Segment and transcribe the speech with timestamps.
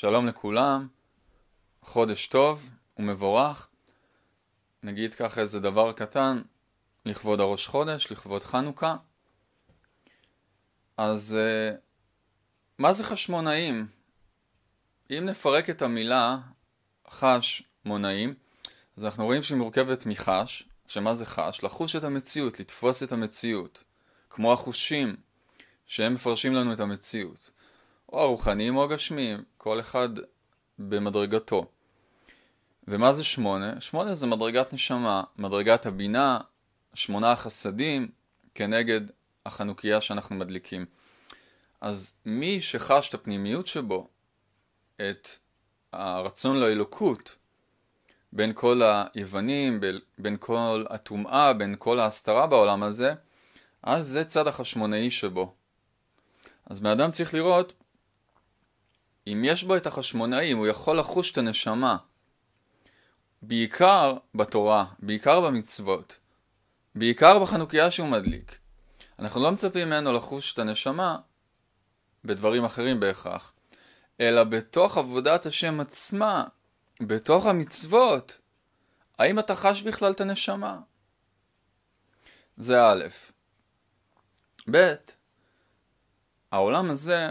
[0.00, 0.88] שלום לכולם,
[1.82, 2.68] חודש טוב
[2.98, 3.68] ומבורך.
[4.82, 6.42] נגיד ככה איזה דבר קטן
[7.06, 8.96] לכבוד הראש חודש, לכבוד חנוכה.
[10.96, 11.76] אז אה,
[12.78, 13.86] מה זה חשמונאים?
[15.10, 16.38] אם נפרק את המילה
[17.10, 18.34] חש מונאים,
[18.96, 21.64] אז אנחנו רואים שהיא מורכבת מחש, שמה זה חש?
[21.64, 23.84] לחוש את המציאות, לתפוס את המציאות,
[24.30, 25.16] כמו החושים
[25.86, 27.50] שהם מפרשים לנו את המציאות.
[28.12, 30.08] או הרוחניים או הגשמיים, כל אחד
[30.78, 31.66] במדרגתו.
[32.88, 33.80] ומה זה שמונה?
[33.80, 36.38] שמונה זה מדרגת נשמה, מדרגת הבינה,
[36.94, 38.08] שמונה החסדים
[38.54, 39.00] כנגד
[39.46, 40.86] החנוכיה שאנחנו מדליקים.
[41.80, 44.08] אז מי שחש את הפנימיות שבו,
[44.96, 45.28] את
[45.92, 47.36] הרצון לאלוקות,
[48.32, 48.80] בין כל
[49.14, 49.80] היוונים,
[50.18, 53.14] בין כל הטומאה, בין כל ההסתרה בעולם הזה,
[53.82, 55.54] אז זה צד החשמונאי שבו.
[56.66, 57.72] אז בן אדם צריך לראות
[59.32, 61.96] אם יש בו את החשמונאי, אם הוא יכול לחוש את הנשמה,
[63.42, 66.18] בעיקר בתורה, בעיקר במצוות,
[66.94, 68.58] בעיקר בחנוכיה שהוא מדליק.
[69.18, 71.18] אנחנו לא מצפים ממנו לחוש את הנשמה
[72.24, 73.52] בדברים אחרים בהכרח,
[74.20, 76.44] אלא בתוך עבודת השם עצמה,
[77.00, 78.38] בתוך המצוות,
[79.18, 80.80] האם אתה חש בכלל את הנשמה?
[82.56, 83.04] זה א',
[84.70, 84.94] ב',
[86.52, 87.30] העולם הזה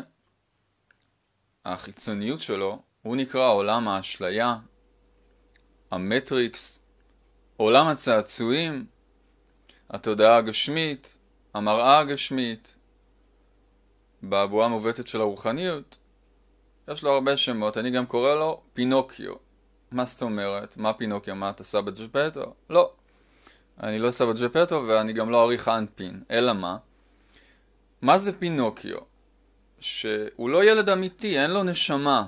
[1.74, 4.58] החיצוניות שלו, הוא נקרא עולם האשליה,
[5.92, 6.86] המטריקס,
[7.58, 8.86] עולם הצעצועים,
[9.90, 11.18] התודעה הגשמית,
[11.54, 12.76] המראה הגשמית,
[14.22, 15.98] באבואה המובטת של הרוחניות.
[16.88, 19.34] יש לו הרבה שמות, אני גם קורא לו פינוקיו.
[19.92, 20.78] מה זאת אומרת?
[20.78, 21.36] מה פינוקיו?
[21.36, 22.54] מה אתה סבא ג'פטו?
[22.70, 22.92] לא.
[23.84, 26.24] אני לא סבא ג'פטו ואני גם לא אריך אנפין.
[26.32, 26.78] אלא מה?
[28.02, 29.09] מה זה פינוקיו?
[29.80, 32.26] שהוא לא ילד אמיתי, אין לו נשמה.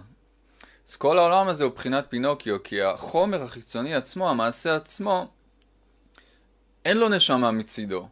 [0.88, 5.27] אז כל העולם הזה הוא בחינת פינוקיו, כי החומר החיצוני עצמו, המעשה עצמו,
[6.85, 8.07] אין לו נשמה מצידו.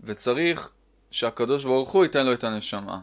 [0.00, 0.70] וצריך
[1.10, 3.00] שהקדוש ברוך הוא ייתן לו את הנשמה.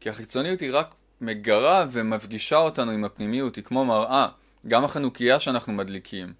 [0.00, 4.28] כי החיצוניות היא רק מגרה ומפגישה אותנו עם הפנימיות, היא כמו מראה.
[4.68, 6.32] גם החנוכיה שאנחנו מדליקים,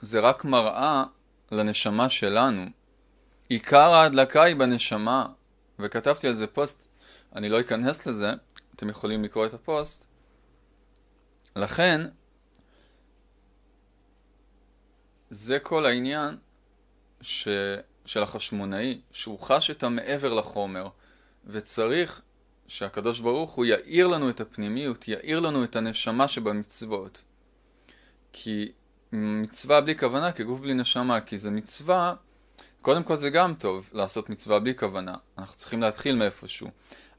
[0.00, 1.04] זה רק מראה
[1.52, 2.66] לנשמה שלנו.
[3.48, 5.26] עיקר ההדלקה היא בנשמה,
[5.78, 6.88] וכתבתי על זה פוסט
[7.36, 8.32] אני לא אכנס לזה,
[8.74, 10.06] אתם יכולים לקרוא את הפוסט.
[11.56, 12.00] לכן,
[15.30, 16.36] זה כל העניין
[17.20, 17.48] ש...
[18.06, 20.88] של החשמונאי, שהוא חש את המעבר לחומר,
[21.46, 22.22] וצריך
[22.66, 27.22] שהקדוש ברוך הוא יאיר לנו את הפנימיות, יאיר לנו את הנשמה שבמצוות.
[28.32, 28.72] כי
[29.12, 32.14] מצווה בלי כוונה כגוף בלי נשמה, כי זה מצווה,
[32.80, 36.68] קודם כל זה גם טוב לעשות מצווה בלי כוונה, אנחנו צריכים להתחיל מאיפשהו.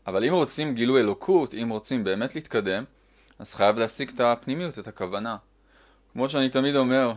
[0.07, 2.83] אבל אם רוצים גילוי אלוקות, אם רוצים באמת להתקדם,
[3.39, 5.37] אז חייב להשיג את הפנימיות, את הכוונה.
[6.13, 7.13] כמו שאני תמיד אומר,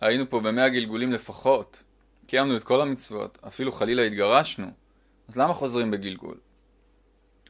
[0.00, 1.82] היינו פה במאה גלגולים לפחות,
[2.26, 4.66] קיימנו את כל המצוות, אפילו חלילה התגרשנו,
[5.28, 6.36] אז למה חוזרים בגלגול?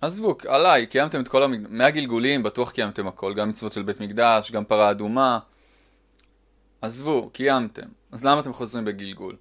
[0.00, 4.52] עזבו, עליי, קיימתם את כל המאה גלגולים, בטוח קיימתם הכל, גם מצוות של בית מקדש,
[4.52, 5.38] גם פרה אדומה.
[6.82, 7.86] עזבו, קיימתם.
[8.12, 9.36] אז למה אתם חוזרים בגלגול?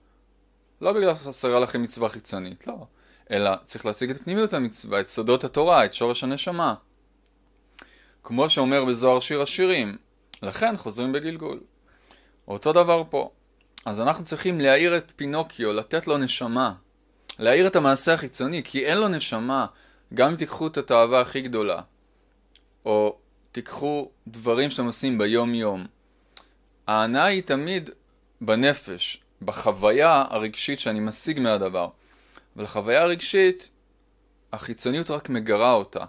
[0.81, 2.85] לא בגלל שחסרה לכם מצווה חיצונית, לא.
[3.31, 6.73] אלא צריך להשיג את פנימיות המצווה, את סודות התורה, את שורש הנשמה.
[8.23, 9.97] כמו שאומר בזוהר שיר השירים,
[10.41, 11.59] לכן חוזרים בגלגול.
[12.47, 13.31] אותו דבר פה.
[13.85, 16.73] אז אנחנו צריכים להאיר את פינוקיו, לתת לו נשמה.
[17.39, 19.65] להאיר את המעשה החיצוני, כי אין לו נשמה.
[20.13, 21.81] גם אם תיקחו את התאווה הכי גדולה,
[22.85, 23.17] או
[23.51, 25.85] תיקחו דברים שאתם עושים ביום יום.
[26.87, 27.89] ההנאה היא תמיד
[28.41, 31.89] בנפש, בחוויה הרגשית שאני משיג מהדבר.
[32.55, 33.69] ולחוויה הרגשית,
[34.53, 36.05] החיצוניות רק מגרה אותה.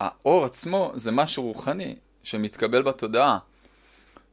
[0.00, 3.38] האור עצמו זה משהו רוחני שמתקבל בתודעה.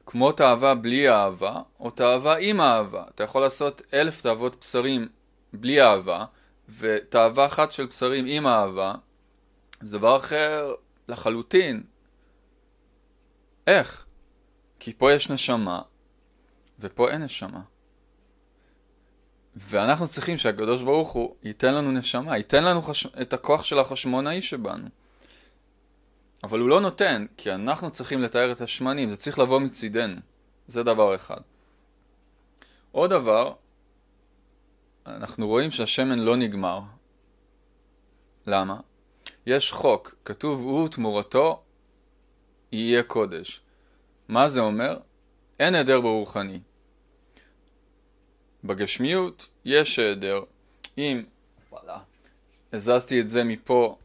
[0.05, 3.03] כמו תאווה בלי אהבה, או תאווה עם אהבה.
[3.15, 5.07] אתה יכול לעשות אלף תאוות בשרים
[5.53, 6.25] בלי אהבה,
[6.69, 8.93] ותאווה אחת של בשרים עם אהבה,
[9.81, 10.73] זה דבר אחר
[11.07, 11.83] לחלוטין.
[13.67, 14.05] איך?
[14.79, 15.81] כי פה יש נשמה,
[16.79, 17.61] ופה אין נשמה.
[19.59, 23.07] ואנחנו צריכים שהקדוש ברוך הוא ייתן לנו נשמה, ייתן לנו חש...
[23.21, 24.87] את הכוח של החשמונאי שבנו.
[26.43, 30.21] אבל הוא לא נותן, כי אנחנו צריכים לתאר את השמנים, זה צריך לבוא מצידנו.
[30.67, 31.41] זה דבר אחד.
[32.91, 33.53] עוד דבר,
[35.07, 36.79] אנחנו רואים שהשמן לא נגמר.
[38.47, 38.79] למה?
[39.45, 41.61] יש חוק, כתוב הוא תמורתו
[42.71, 43.61] יהיה קודש.
[44.27, 44.99] מה זה אומר?
[45.59, 46.59] אין היעדר ברוחני.
[48.67, 50.41] בגשמיות יש היעדר.
[50.97, 51.23] אם
[51.71, 51.97] וואלה,
[52.73, 53.97] הזזתי את זה מפה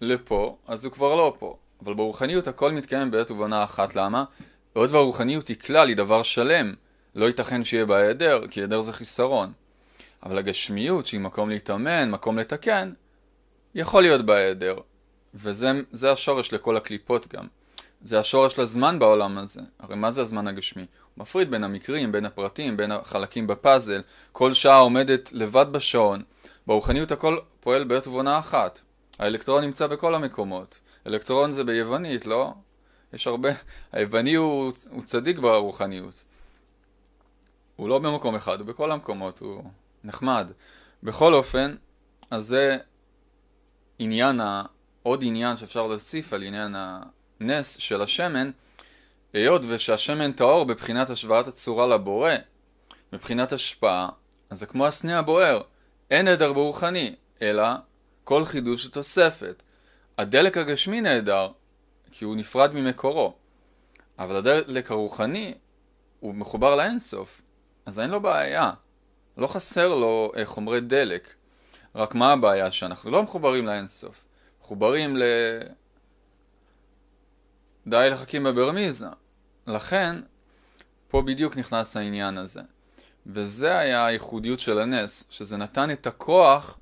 [0.00, 1.56] לפה, אז הוא כבר לא פה.
[1.84, 3.96] אבל ברוחניות הכל מתקיים בעת ובעונה אחת.
[3.96, 4.24] למה?
[4.74, 6.74] היות והרוחניות היא כלל, היא דבר שלם.
[7.14, 9.52] לא ייתכן שיהיה בה היעדר, כי היעדר זה חיסרון.
[10.22, 12.92] אבל הגשמיות, שהיא מקום להתאמן, מקום לתקן,
[13.74, 14.78] יכול להיות בה היעדר.
[15.34, 17.46] וזה השורש לכל הקליפות גם.
[18.02, 19.60] זה השורש לזמן בעולם הזה.
[19.78, 20.86] הרי מה זה הזמן הגשמי?
[21.16, 24.02] מפריד בין המקרים, בין הפרטים, בין החלקים בפאזל.
[24.32, 26.22] כל שעה עומדת לבד בשעון.
[26.66, 28.80] ברוחניות הכל פועל בעת ובעונה אחת.
[29.18, 30.80] האלקטרון נמצא בכל המקומות.
[31.06, 32.52] אלקטרון זה ביוונית, לא?
[33.12, 33.50] יש הרבה...
[33.92, 36.24] היווני הוא, הוא צדיק ברוחניות.
[37.76, 39.64] הוא לא במקום אחד, הוא בכל המקומות, הוא
[40.04, 40.50] נחמד.
[41.02, 41.74] בכל אופן,
[42.30, 42.76] אז זה
[43.98, 44.62] עניין, ה...
[45.02, 46.76] עוד עניין שאפשר להוסיף על עניין
[47.40, 48.50] הנס של השמן,
[49.32, 52.30] היות ושהשמן טהור בבחינת השוואת הצורה לבורא,
[53.12, 54.08] מבחינת השפעה,
[54.50, 55.62] אז זה כמו הסנה הבוער,
[56.10, 57.64] אין נדר ברוחני, אלא
[58.24, 59.62] כל חידוש ותוספת.
[60.18, 61.48] הדלק הגשמי נהדר,
[62.10, 63.34] כי הוא נפרד ממקורו,
[64.18, 65.54] אבל הדלק הרוחני
[66.20, 67.42] הוא מחובר לאינסוף,
[67.86, 68.70] אז אין לו בעיה.
[69.36, 71.34] לא חסר לו אה, חומרי דלק.
[71.94, 72.70] רק מה הבעיה?
[72.70, 74.24] שאנחנו לא מחוברים לאינסוף.
[74.60, 75.22] מחוברים ל...
[77.86, 79.06] די לחכים בברמיזה.
[79.66, 80.16] לכן,
[81.08, 82.60] פה בדיוק נכנס העניין הזה.
[83.26, 86.78] וזה היה הייחודיות של הנס, שזה נתן את הכוח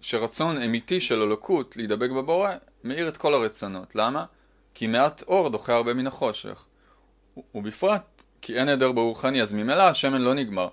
[0.00, 2.52] שרצון אמיתי של אלוקות להידבק בבורא
[2.84, 3.94] מאיר את כל הרצונות.
[3.94, 4.24] למה?
[4.74, 6.66] כי מעט אור דוחה הרבה מן החושך.
[7.54, 10.68] ובפרט, כי אין עדר ברוחני, אז ממילא השמן לא נגמר.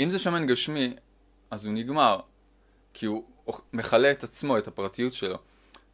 [0.00, 0.94] אם זה שמן גשמי,
[1.50, 2.20] אז הוא נגמר,
[2.94, 3.24] כי הוא
[3.72, 5.38] מכלה את עצמו, את הפרטיות שלו.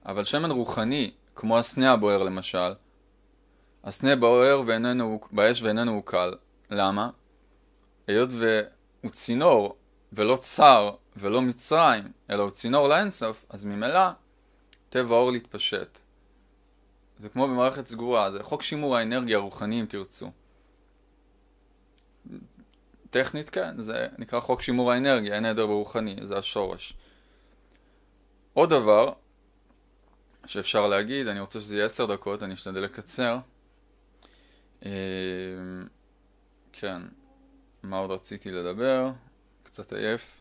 [0.06, 2.72] אבל שמן רוחני, כמו הסנה הבוער למשל,
[3.85, 6.35] הסנה בוער ואיננו, באש ואיננו הוא קל.
[6.71, 7.11] למה?
[8.06, 9.77] היות והוא צינור
[10.12, 14.09] ולא צר ולא מצרים, אלא הוא צינור לאינסוף, אז ממילא
[14.88, 15.99] טבע האור להתפשט.
[17.19, 20.31] זה כמו במערכת סגורה, זה חוק שימור האנרגיה הרוחני אם תרצו.
[23.11, 26.94] טכנית כן, זה נקרא חוק שימור האנרגיה, אין עדר ברוחני, זה השורש.
[28.55, 29.12] עוד דבר
[30.47, 33.38] שאפשר להגיד, אני רוצה שזה יהיה עשר דקות, אני אשתדל לקצר.
[34.85, 34.91] אה,
[36.73, 37.03] כן,
[37.82, 39.11] מה עוד רציתי לדבר?
[39.62, 40.41] קצת עייף.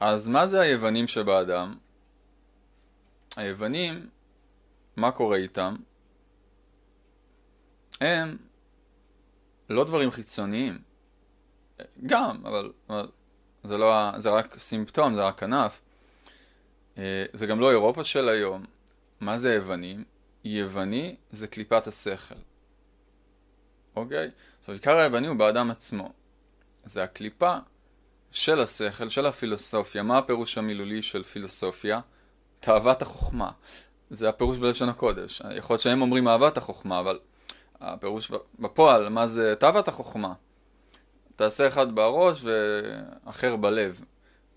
[0.00, 1.78] אז מה זה היוונים שבאדם?
[3.36, 4.08] היוונים,
[4.96, 5.76] מה קורה איתם?
[8.00, 8.36] הם
[9.68, 10.78] לא דברים חיצוניים.
[12.06, 13.08] גם, אבל, אבל
[13.64, 15.80] זה, לא, זה רק סימפטום, זה רק כנף.
[16.98, 18.64] אה, זה גם לא אירופה של היום.
[19.20, 20.04] מה זה יוונים?
[20.44, 22.34] יווני זה קליפת השכל.
[23.96, 24.30] אוקיי?
[24.60, 26.12] עכשיו, עיקר היווני הוא באדם עצמו.
[26.84, 27.56] זה הקליפה
[28.30, 30.02] של השכל, של הפילוסופיה.
[30.02, 32.00] מה הפירוש המילולי של פילוסופיה?
[32.60, 33.50] תאוות החוכמה.
[34.10, 35.42] זה הפירוש בלשון הקודש.
[35.56, 37.18] יכול להיות שהם אומרים אהבת החוכמה, אבל
[37.80, 40.32] הפירוש בפועל, מה זה תאוות החוכמה?
[41.36, 44.00] תעשה אחד בראש ואחר בלב.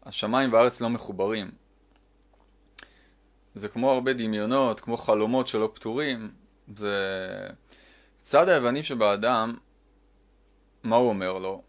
[0.03, 1.51] השמיים והארץ לא מחוברים.
[3.55, 6.31] זה כמו הרבה דמיונות, כמו חלומות שלא פתורים.
[6.75, 6.97] זה...
[8.21, 9.57] צד היווני שבאדם,
[10.83, 11.63] מה הוא אומר לו?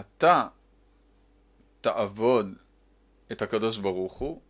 [0.00, 0.46] אתה
[1.80, 2.54] תעבוד
[3.32, 4.40] את הקדוש ברוך הוא,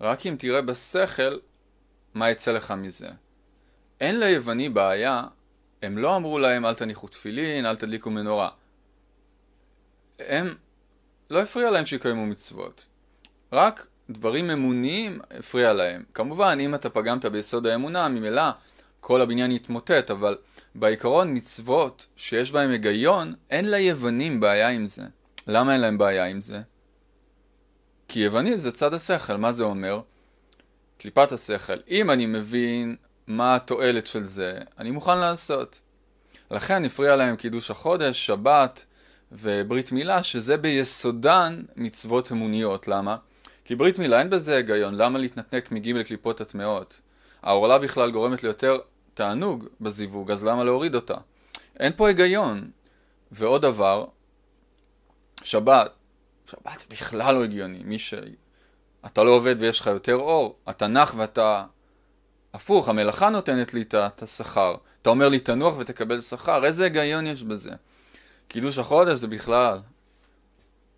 [0.00, 1.38] רק אם תראה בשכל
[2.14, 3.08] מה יצא לך מזה.
[4.00, 5.24] אין ליווני בעיה,
[5.82, 8.50] הם לא אמרו להם אל תניחו תפילין, אל תדליקו מנורה.
[10.18, 10.54] הם,
[11.30, 12.86] לא הפריע להם שיקיימו מצוות.
[13.52, 16.02] רק דברים אמוניים הפריע להם.
[16.14, 18.42] כמובן, אם אתה פגמת ביסוד האמונה, ממילא
[19.00, 20.38] כל הבניין יתמוטט, אבל
[20.74, 25.02] בעיקרון מצוות שיש בהם היגיון, אין ליוונים בעיה עם זה.
[25.46, 26.60] למה אין להם בעיה עם זה?
[28.08, 30.00] כי יוונית זה צד השכל, מה זה אומר?
[30.98, 31.76] קליפת השכל.
[31.88, 35.80] אם אני מבין מה התועלת של זה, אני מוכן לעשות.
[36.50, 38.84] לכן הפריע להם קידוש החודש, שבת
[39.32, 42.88] וברית מילה, שזה ביסודן מצוות אמוניות.
[42.88, 43.16] למה?
[43.70, 47.00] כי ברית מילה אין בזה היגיון, למה להתנתק מג' לקליפות הטמעות?
[47.42, 48.78] העורלה בכלל גורמת ליותר
[49.14, 51.14] תענוג בזיווג, אז למה להוריד אותה?
[51.80, 52.70] אין פה היגיון.
[53.32, 54.06] ועוד דבר,
[55.44, 55.90] שבת.
[56.50, 57.80] שבת זה בכלל לא הגיוני.
[57.84, 58.14] מי ש...
[59.06, 61.64] אתה לא עובד ויש לך יותר אור, אתה נח ואתה...
[62.54, 64.74] הפוך, המלאכה נותנת לי את השכר.
[65.02, 67.70] אתה אומר לי תנוח ותקבל שכר, איזה היגיון יש בזה?
[68.48, 69.78] קידוש החודש זה בכלל,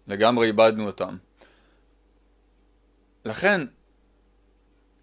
[0.09, 1.17] לגמרי איבדנו אותם.
[3.25, 3.61] לכן,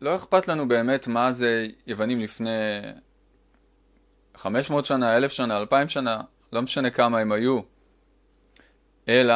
[0.01, 2.49] לא אכפת לנו באמת מה זה יוונים לפני
[4.35, 6.21] 500 שנה, 1,000 שנה, 2,000 שנה,
[6.53, 7.59] לא משנה כמה הם היו,
[9.07, 9.35] אלא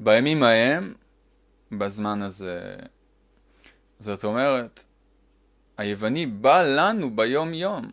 [0.00, 0.94] בימים ההם
[1.72, 2.76] בזמן הזה.
[3.98, 4.84] זאת אומרת,
[5.76, 7.90] היווני בא לנו ביום יום,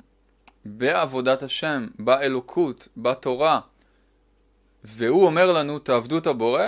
[0.66, 3.60] בעבודת השם, באלוקות, בתורה,
[4.84, 6.66] והוא אומר לנו, תעבדו את הבורא,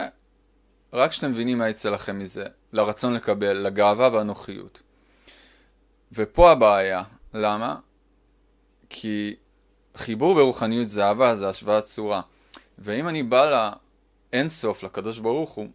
[0.96, 4.82] רק כשאתם מבינים מה יצא לכם מזה, לרצון לקבל, לגאווה והנוחיות.
[6.12, 7.76] ופה הבעיה, למה?
[8.90, 9.36] כי
[9.96, 12.22] חיבור ברוחניות זה אהבה, זה השוואת צורה.
[12.78, 13.72] ואם אני בא
[14.34, 15.68] לאינסוף, לקדוש ברוך הוא,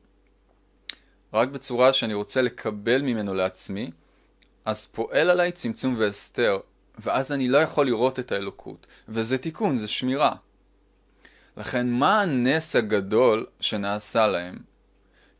[1.34, 3.90] רק בצורה שאני רוצה לקבל ממנו לעצמי,
[4.64, 6.58] אז פועל עליי צמצום והסתר,
[6.98, 8.86] ואז אני לא יכול לראות את האלוקות.
[9.08, 10.34] וזה תיקון, זה שמירה.
[11.56, 14.69] לכן, מה הנס הגדול שנעשה להם?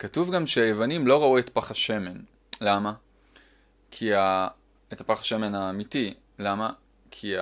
[0.01, 2.17] כתוב גם שהיוונים לא ראו את פח השמן.
[2.61, 2.93] למה?
[3.91, 4.49] כי ה...
[4.93, 6.15] את הפח השמן האמיתי.
[6.39, 6.71] למה?
[7.11, 7.35] כי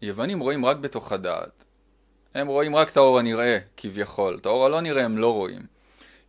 [0.00, 1.64] היוונים רואים רק בתוך הדעת.
[2.34, 4.38] הם רואים רק את האור הנראה, כביכול.
[4.40, 5.62] את האור הלא נראה הם לא רואים.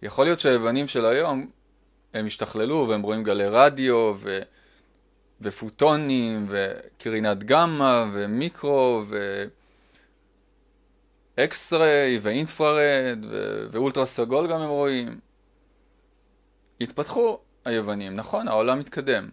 [0.01, 1.49] יכול להיות שהיוונים של היום,
[2.13, 4.39] הם השתכללו והם רואים גלי רדיו ו...
[5.41, 9.03] ופוטונים וקרינת גמא ומיקרו
[11.37, 13.67] ואקס-ריי ואינפרארד ו...
[13.71, 15.28] ואולטרה סגול גם הם רואים.
[16.81, 19.29] התפתחו היוונים, נכון, העולם מתקדם,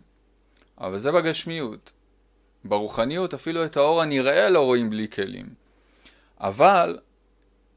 [0.78, 1.92] אבל זה בגשמיות.
[2.64, 5.46] ברוחניות אפילו את האור הנראה לא רואים בלי כלים.
[6.40, 6.98] אבל,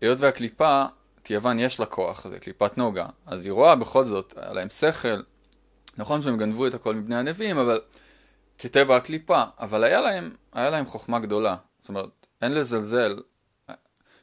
[0.02, 0.86] היות והקליפה,
[1.30, 5.22] יוון יש לה כוח, זה קליפת נוגה, אז היא רואה בכל זאת, היה להם שכל,
[5.98, 7.82] נכון שהם גנבו את הכל מבני הנביאים, אבל
[8.58, 12.10] כטבע הקליפה, אבל היה להם, היה להם חוכמה גדולה, זאת אומרת,
[12.42, 13.20] אין לזלזל.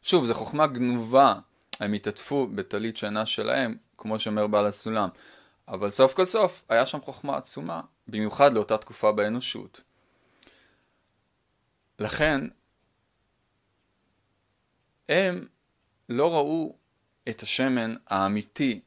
[0.02, 1.34] שוב, זו חוכמה גנובה,
[1.80, 5.08] הם התעטפו בטלית שינה שלהם, כמו שאומר בעל הסולם,
[5.68, 9.80] אבל סוף כל סוף היה שם חוכמה עצומה, במיוחד לאותה תקופה באנושות.
[11.98, 12.40] לכן,
[15.08, 15.46] הם
[16.08, 16.76] לא ראו
[17.28, 18.80] את השמן האמיתי,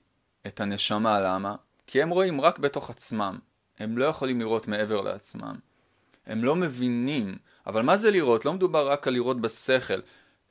[0.48, 1.56] את הנשמה, למה?
[1.88, 3.40] כי הם רואים רק בתוך עצמם.
[3.80, 5.56] הם לא יכולים לראות מעבר לעצמם.
[6.26, 8.46] הם לא מבינים, אבל מה זה לראות?
[8.46, 10.00] לא מדובר רק על לראות בשכל,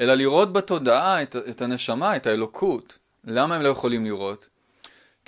[0.00, 2.98] אלא לראות בתודעה את, את הנשמה, את האלוקות.
[3.24, 4.48] למה הם לא יכולים לראות?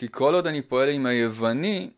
[0.00, 1.90] כי כל עוד אני פועל עם היווני,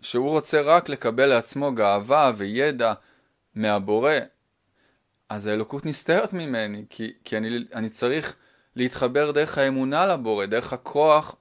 [0.00, 2.92] שהוא רוצה רק לקבל לעצמו גאווה וידע
[3.54, 4.12] מהבורא,
[5.28, 8.36] אז האלוקות נסתרת ממני, כי, כי אני, אני צריך
[8.76, 11.36] להתחבר דרך האמונה לבורא, דרך הכוח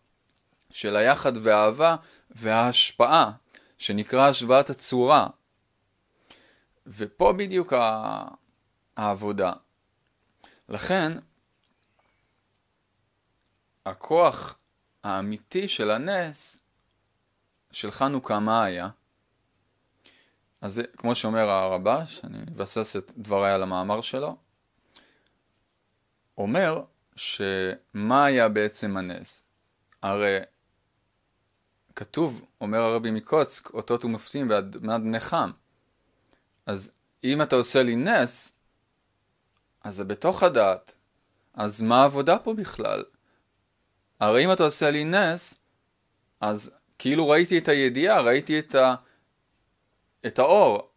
[0.71, 1.95] של היחד והאהבה
[2.31, 3.31] וההשפעה,
[3.77, 5.27] שנקרא השוואת הצורה.
[6.87, 7.73] ופה בדיוק
[8.97, 9.53] העבודה.
[10.69, 11.11] לכן,
[13.85, 14.58] הכוח
[15.03, 16.59] האמיתי של הנס
[17.71, 18.89] של חנוכה מה היה?
[20.61, 24.37] אז כמו שאומר הרבש, אני מבסס את דבריי על המאמר שלו,
[26.37, 26.83] אומר
[27.15, 29.47] שמה היה בעצם הנס?
[30.01, 30.39] הרי
[31.95, 35.51] כתוב, אומר הרבי מקוצק, אותות ומופתים באדמת בני חם.
[36.65, 36.91] אז
[37.23, 38.57] אם אתה עושה לי נס,
[39.83, 40.93] אז זה בתוך הדעת.
[41.53, 43.03] אז מה העבודה פה בכלל?
[44.19, 45.55] הרי אם אתה עושה לי נס,
[46.41, 48.95] אז כאילו ראיתי את הידיעה, ראיתי את, ה...
[50.27, 50.89] את האור,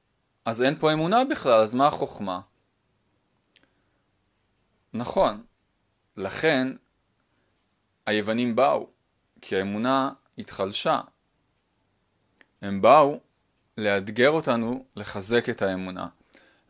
[0.45, 2.41] אז אין פה אמונה בכלל, אז מה החוכמה?
[4.93, 5.45] נכון,
[6.17, 6.69] לכן
[8.07, 8.91] היוונים באו,
[9.41, 11.01] כי האמונה התחלשה.
[12.63, 13.21] הם באו
[13.79, 16.07] לאתגר אותנו לחזק את האמונה.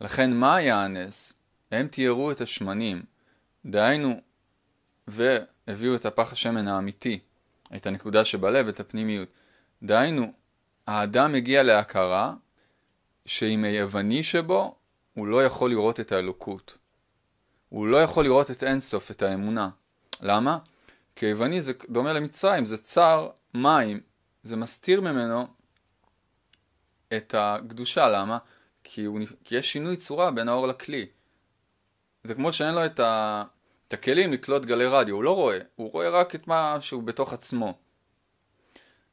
[0.01, 1.43] לכן מה היה הנס?
[1.71, 3.03] הם תיארו את השמנים,
[3.67, 4.21] דהיינו,
[5.67, 7.19] והביאו את הפח השמן האמיתי,
[7.77, 9.29] את הנקודה שבלב, את הפנימיות.
[9.83, 10.33] דהיינו,
[10.87, 12.35] האדם מגיע להכרה
[13.27, 14.75] שעם היווני שבו
[15.15, 16.79] הוא לא יכול לראות את האלוקות.
[17.69, 19.69] הוא לא יכול לראות את אינסוף, את האמונה.
[20.21, 20.59] למה?
[21.17, 24.01] כי היווני זה דומה למצרים, זה צר מים,
[24.43, 25.47] זה מסתיר ממנו
[27.17, 28.39] את הקדושה, למה?
[28.85, 31.07] כי, הוא, כי יש שינוי צורה בין האור לכלי.
[32.25, 33.45] זה כמו שאין לו את, ה,
[33.93, 37.33] את הכלים לקלוט גלי רדיו, הוא לא רואה, הוא רואה רק את מה שהוא בתוך
[37.33, 37.79] עצמו.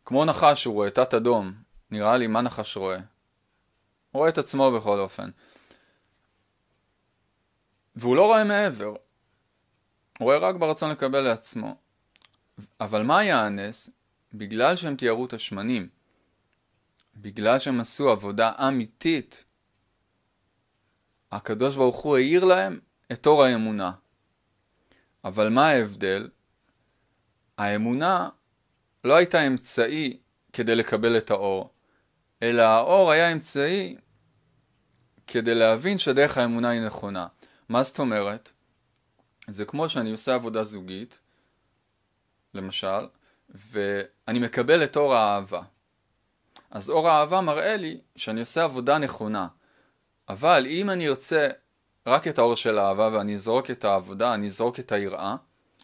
[0.05, 1.53] כמו נחש, הוא רואה תת אדום,
[1.91, 2.95] נראה לי מה נחש רואה?
[2.95, 5.29] הוא רואה את עצמו בכל אופן.
[7.95, 8.95] והוא לא רואה מעבר, הוא
[10.19, 11.75] רואה רק ברצון לקבל לעצמו.
[12.81, 13.89] אבל מה היה הנס?
[14.33, 15.89] בגלל שהם תיארו את השמנים,
[17.15, 19.45] בגלל שהם עשו עבודה אמיתית,
[21.31, 22.79] הקדוש ברוך הוא העיר להם
[23.11, 23.91] את אור האמונה.
[25.23, 26.29] אבל מה ההבדל?
[27.57, 28.29] האמונה
[29.03, 30.19] לא הייתה אמצעי
[30.53, 31.73] כדי לקבל את האור,
[32.43, 33.97] אלא האור היה אמצעי
[35.27, 37.27] כדי להבין שדרך האמונה היא נכונה.
[37.69, 38.51] מה זאת אומרת?
[39.47, 41.19] זה כמו שאני עושה עבודה זוגית,
[42.53, 43.07] למשל,
[43.49, 45.61] ואני מקבל את אור האהבה.
[46.71, 49.47] אז אור האהבה מראה לי שאני עושה עבודה נכונה.
[50.29, 51.47] אבל אם אני ארצה
[52.07, 55.35] רק את האור של האהבה ואני אזרוק את העבודה, אני אזרוק את היראה,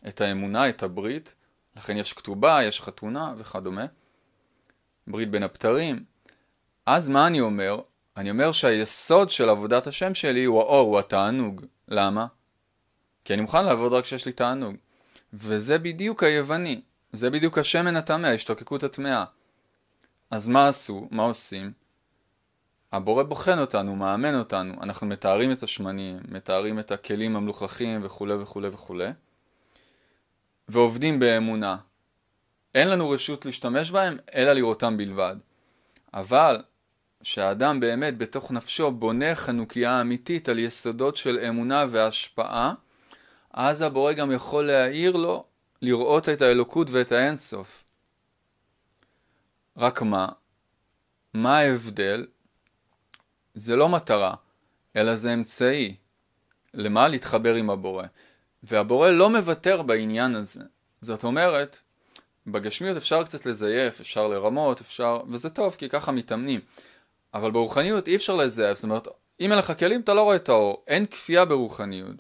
[0.08, 1.36] את האמונה, את הברית,
[1.76, 3.86] לכן יש כתובה, יש חתונה וכדומה,
[5.08, 6.04] ברית בין הבתרים,
[6.86, 7.82] אז מה אני אומר?
[8.18, 11.66] אני אומר שהיסוד של עבודת השם שלי הוא האור, הוא התענוג.
[11.88, 12.26] למה?
[13.26, 14.76] כי אני מוכן לעבוד רק כשיש לי תענוג.
[15.34, 16.82] וזה בדיוק היווני,
[17.12, 19.26] זה בדיוק השמן הטמא, ההשתוקקות הטמאה.
[20.32, 21.08] אז מה עשו?
[21.12, 21.72] מה עושים?
[22.96, 28.68] הבורא בוחן אותנו, מאמן אותנו, אנחנו מתארים את השמנים, מתארים את הכלים המלוכלכים וכולי וכולי
[28.68, 29.10] וכולי,
[30.68, 31.78] ועובדים באמונה.
[32.76, 35.36] אין לנו רשות להשתמש בהם, אלא לראותם בלבד.
[36.14, 36.62] אבל
[37.24, 42.74] שהאדם באמת בתוך נפשו בונה חנוכיה אמיתית על יסודות של אמונה והשפעה,
[43.54, 45.46] אז הבורא גם יכול להעיר לו
[45.82, 47.84] לראות את האלוקות ואת האינסוף.
[49.78, 50.28] רק מה?
[51.34, 52.26] מה ההבדל?
[53.56, 54.34] זה לא מטרה,
[54.96, 55.96] אלא זה אמצעי.
[56.74, 57.08] למה?
[57.08, 58.06] להתחבר עם הבורא.
[58.64, 60.62] והבורא לא מוותר בעניין הזה.
[61.02, 61.80] זאת אומרת,
[62.48, 66.60] בגשמיות אפשר קצת לזייף, אפשר לרמות, אפשר, וזה טוב כי ככה מתאמנים.
[67.34, 69.08] אבל ברוחניות אי אפשר לזייף, זאת אומרת,
[69.40, 72.16] אם אין לך כלים אתה לא רואה את האור, אין כפייה ברוחניות.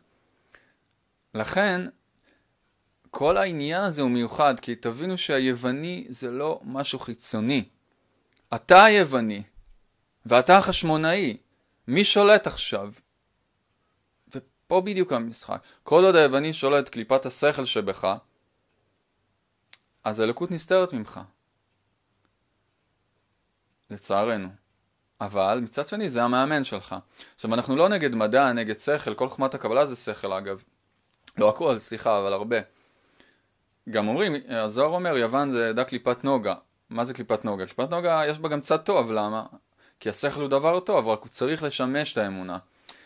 [1.33, 1.81] לכן,
[3.11, 7.63] כל העניין הזה הוא מיוחד, כי תבינו שהיווני זה לא משהו חיצוני.
[8.55, 9.43] אתה היווני,
[10.25, 11.37] ואתה החשמונאי.
[11.87, 12.91] מי שולט עכשיו?
[14.35, 15.61] ופה בדיוק המשחק.
[15.83, 18.17] כל עוד היווני שולט קליפת השכל שבך,
[20.03, 21.19] אז האלוקות נסתרת ממך.
[23.89, 24.47] לצערנו.
[25.21, 26.95] אבל מצד שני זה המאמן שלך.
[27.35, 30.63] עכשיו אנחנו לא נגד מדע, נגד שכל, כל חוכמת הקבלה זה שכל אגב.
[31.37, 32.57] לא הכל, סליחה, אבל הרבה.
[33.89, 36.55] גם אומרים, הזוהר אומר, יוון זה עדה קליפת נוגה.
[36.89, 37.65] מה זה קליפת נוגה?
[37.65, 39.45] קליפת נוגה יש בה גם צד טוב, למה?
[39.99, 42.57] כי השכל הוא דבר טוב, רק הוא צריך לשמש את האמונה.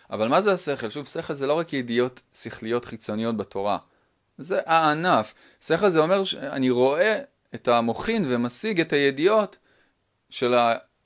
[0.09, 0.89] אבל מה זה השכל?
[0.89, 3.77] שוב, שכל זה לא רק ידיעות שכליות חיצוניות בתורה.
[4.37, 5.33] זה הענף.
[5.61, 7.19] שכל זה אומר שאני רואה
[7.55, 9.57] את המוחין ומשיג את הידיעות
[10.29, 10.55] של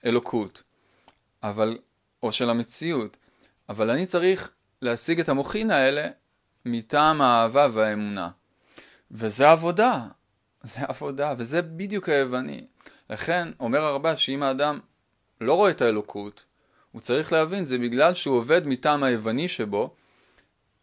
[0.04, 0.64] האלוקות.
[1.44, 1.78] אבל,
[2.24, 3.18] או של המציאות.
[3.70, 6.10] אבל אני צריך להשיג את המוחין האלה
[6.66, 8.30] מטעם האהבה והאמונה.
[9.12, 10.02] וזה עבודה.
[10.64, 12.68] זה עבודה, וזה בדיוק היווני.
[13.10, 14.80] לכן אומר הרבה שאם האדם
[15.44, 16.46] לא רואה את האלוקות,
[16.92, 19.96] הוא צריך להבין, זה בגלל שהוא עובד מטעם היווני שבו,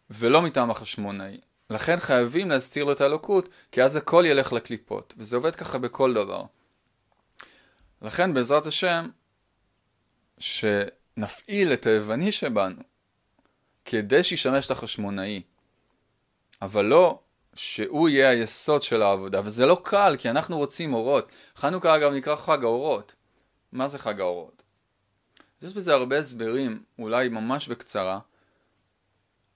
[0.09, 1.39] ולא מטעם החשמונאי.
[1.69, 6.13] לכן חייבים להסתיר לו את האלוקות, כי אז הכל ילך לקליפות, וזה עובד ככה בכל
[6.13, 6.43] דבר.
[8.01, 9.09] לכן בעזרת השם,
[10.39, 12.81] שנפעיל את היווני שבנו,
[13.85, 15.41] כדי שישמש את החשמונאי,
[16.61, 17.19] אבל לא
[17.53, 21.31] שהוא יהיה היסוד של העבודה, וזה לא קל, כי אנחנו רוצים אורות.
[21.55, 23.15] חנוכה אגב נקרא חג האורות.
[23.71, 24.63] מה זה חג האורות?
[25.61, 28.19] יש בזה הרבה הסברים, אולי ממש בקצרה.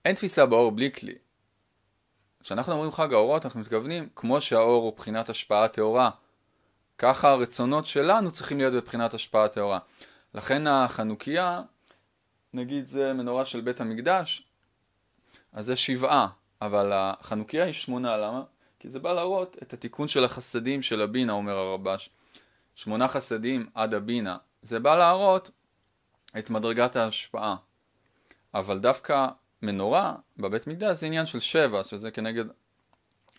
[0.05, 1.15] אין תפיסה באור בלי כלי.
[2.39, 6.09] כשאנחנו אומרים חג האורות אנחנו מתכוונים כמו שהאור הוא בחינת השפעה טהורה.
[6.97, 9.79] ככה הרצונות שלנו צריכים להיות בבחינת השפעה טהורה.
[10.33, 11.61] לכן החנוכיה,
[12.53, 14.43] נגיד זה מנורה של בית המקדש,
[15.53, 16.27] אז זה שבעה,
[16.61, 18.43] אבל החנוכיה היא שמונה, למה?
[18.79, 22.09] כי זה בא להראות את התיקון של החסדים של הבינה, אומר הרבש.
[22.75, 24.37] שמונה חסדים עד הבינה.
[24.61, 25.51] זה בא להראות
[26.37, 27.55] את מדרגת ההשפעה.
[28.53, 29.27] אבל דווקא
[29.61, 32.45] מנורה בבית מקדש זה עניין של שבע, שזה כנגד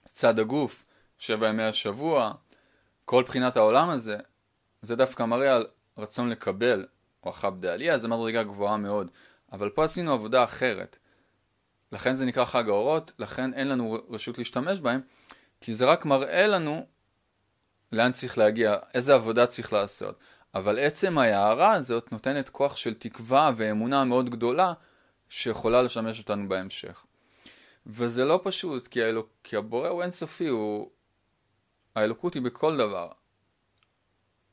[0.04, 0.84] צד הגוף,
[1.18, 2.32] שבע ימי השבוע,
[3.04, 4.16] כל בחינת העולם הזה,
[4.82, 5.66] זה דווקא מראה על
[5.98, 6.86] רצון לקבל,
[7.22, 9.10] או אחב דעליה, זה מדרגה גבוהה מאוד.
[9.52, 10.98] אבל פה עשינו עבודה אחרת.
[11.92, 15.00] לכן זה נקרא חג האורות, לכן אין לנו רשות להשתמש בהם,
[15.60, 16.86] כי זה רק מראה לנו
[17.92, 20.18] לאן צריך להגיע, איזה עבודה צריך לעשות.
[20.54, 24.72] אבל עצם ההערה הזאת נותנת כוח של תקווה ואמונה מאוד גדולה
[25.28, 27.04] שיכולה לשמש אותנו בהמשך.
[27.86, 30.90] וזה לא פשוט, כי, האלוק, כי הבורא הוא אינסופי, הוא...
[31.94, 33.08] האלוקות היא בכל דבר.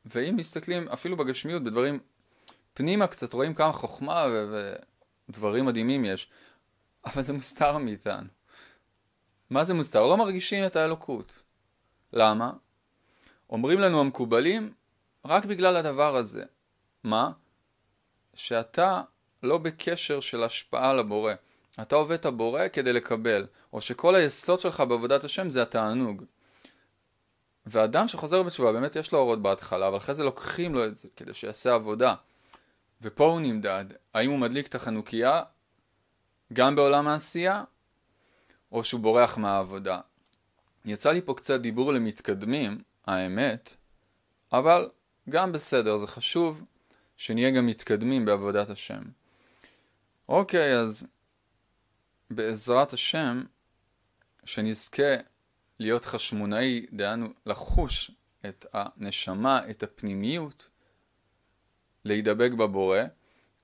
[0.06, 2.00] ואם מסתכלים אפילו בגשמיות, בדברים
[2.74, 4.74] פנימה קצת, רואים כמה חוכמה ו...
[5.30, 6.30] ודברים מדהימים יש,
[7.06, 8.28] אבל זה מוסתר מאיתנו.
[9.50, 10.08] מה זה מוסתר?
[10.08, 11.44] לא מרגישים את האלוקות.
[12.14, 12.54] למה?
[13.54, 14.74] אומרים לנו המקובלים,
[15.26, 16.44] רק בגלל הדבר הזה.
[17.04, 17.32] מה?
[18.34, 19.02] שאתה
[19.44, 21.34] לא בקשר של השפעה לבורא.
[21.82, 26.24] אתה עובד את הבורא כדי לקבל, או שכל היסוד שלך בעבודת השם זה התענוג.
[27.66, 31.08] ואדם שחוזר בתשובה, באמת יש לו אורות בהתחלה, אבל אחרי זה לוקחים לו את זה
[31.16, 32.16] כדי שיעשה עבודה.
[33.02, 35.44] ופה הוא נמדד, האם הוא מדליק את החנוכיה
[36.54, 37.64] גם בעולם העשייה,
[38.72, 40.00] או שהוא בורח מהעבודה.
[40.86, 43.76] יצא לי פה קצת דיבור למתקדמים, האמת,
[44.54, 44.90] אבל
[45.30, 46.64] גם בסדר, זה חשוב
[47.18, 49.02] שנהיה גם מתקדמים בעבודת השם.
[50.30, 51.08] אוקיי, אז
[52.32, 53.44] בעזרת השם,
[54.46, 55.16] שנזכה
[55.80, 58.12] להיות חשמונאי, דהיינו לחוש
[58.46, 60.70] את הנשמה, את הפנימיות,
[62.06, 63.00] להידבק בבורא,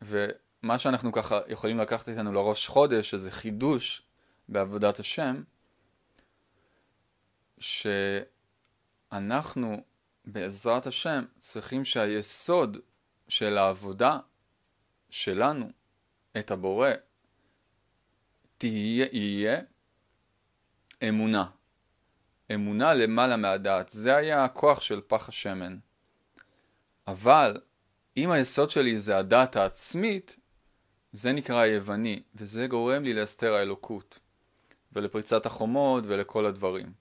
[0.02, 4.02] ומה שאנחנו ככה יכולים לקחת איתנו לראש חודש, איזה חידוש
[4.50, 5.44] בעבודת השם,
[9.14, 9.84] שאנחנו
[10.26, 12.78] בעזרת השם צריכים שהיסוד
[13.28, 14.20] של העבודה
[15.10, 15.72] שלנו
[16.40, 16.90] את הבורא
[18.58, 19.62] תהיה, יהיה
[21.10, 21.46] אמונה.
[22.54, 23.90] אמונה למעלה מהדעת.
[23.90, 25.78] זה היה הכוח של פח השמן.
[27.08, 27.62] אבל
[28.18, 30.40] אם היסוד שלי זה הדעת העצמית,
[31.12, 34.20] זה נקרא היווני, וזה גורם לי להסתר האלוקות,
[34.94, 36.94] ולפריצת החומות ולכל הדברים.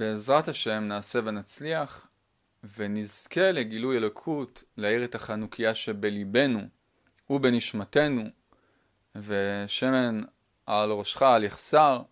[0.00, 2.06] בעזרת השם נעשה ונצליח,
[2.76, 6.60] ונזכה לגילוי אלוקות, להאיר את החנוכיה שבליבנו
[7.30, 8.22] ובנשמתנו,
[9.16, 10.22] ושמן
[10.66, 12.02] על ראשך על יחסר,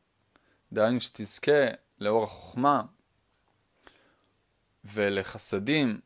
[0.72, 1.66] דהיינו שתזכה
[2.00, 2.82] לאור החוכמה
[4.84, 6.00] ולחסדים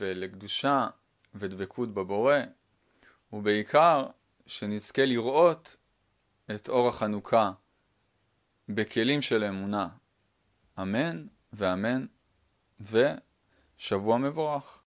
[0.00, 0.86] ולקדושה
[1.34, 2.38] ודבקות בבורא,
[3.32, 4.06] ובעיקר
[4.46, 5.76] שנזכה לראות
[6.54, 7.52] את אור החנוכה
[8.68, 9.88] בכלים של אמונה.
[10.82, 12.06] אמן ואמן
[12.80, 14.83] ושבוע מבורך.